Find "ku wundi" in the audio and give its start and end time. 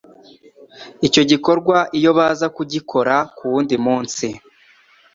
3.35-3.75